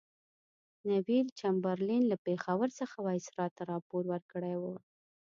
نیویل 0.87 1.27
چمبرلین 1.39 2.03
له 2.11 2.17
پېښور 2.25 2.69
څخه 2.79 2.95
وایسرا 3.01 3.47
ته 3.55 3.61
راپور 3.71 4.03
ورکړی 4.09 4.55
وو. 4.61 4.75